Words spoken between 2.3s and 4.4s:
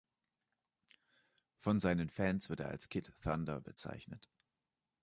wird er als „Kid Thunder“ bezeichnet.